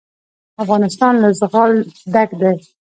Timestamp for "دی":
2.41-2.53